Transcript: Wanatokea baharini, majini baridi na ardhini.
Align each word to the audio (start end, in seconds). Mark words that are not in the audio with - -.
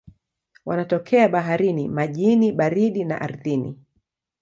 Wanatokea 0.65 1.29
baharini, 1.29 1.87
majini 1.89 2.51
baridi 2.51 3.03
na 3.03 3.21
ardhini. 3.21 3.79